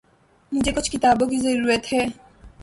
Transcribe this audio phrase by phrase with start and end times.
[0.51, 2.05] مجھے کچھ کتابوں کی ضرورت ہے۔